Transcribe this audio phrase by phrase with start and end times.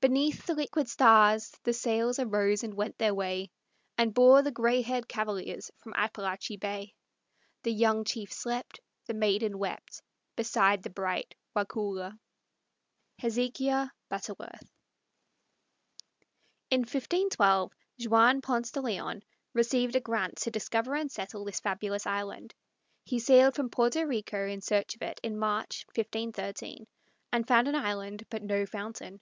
[0.00, 3.50] Beneath the liquid stars the sails Arose and went their way,
[3.96, 6.94] And bore the gray haired cavaliers from Appalachee Bay.
[7.64, 10.00] The young chief slept, The maiden wept,
[10.36, 12.20] Beside the bright Waukulla.
[13.20, 14.70] HEZEKIAH BUTTERWORTH.
[16.70, 17.72] In 1512
[18.04, 22.54] Juan Ponce de Leon received a grant to discover and settle this fabulous island.
[23.02, 26.86] He sailed from Porto Rico in search of it in March, 1513,
[27.32, 29.20] and found an island but no fountain.